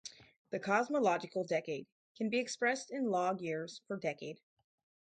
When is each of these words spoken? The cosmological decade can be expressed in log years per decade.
The 0.49 0.57
cosmological 0.57 1.43
decade 1.43 1.85
can 2.17 2.27
be 2.31 2.39
expressed 2.39 2.89
in 2.89 3.11
log 3.11 3.39
years 3.39 3.81
per 3.87 3.97
decade. 3.97 4.39